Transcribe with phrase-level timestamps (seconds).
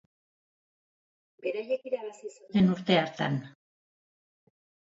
[1.43, 3.39] Beraiek irabazi zuten urte hartan.